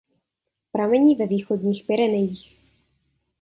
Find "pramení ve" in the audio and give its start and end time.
0.71-1.27